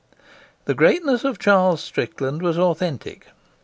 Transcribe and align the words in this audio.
The 0.65 0.73
greatness 0.73 1.23
of 1.23 1.37
Charles 1.37 1.79
Strickland 1.83 2.41
was 2.41 2.57
authentic. 2.57 3.27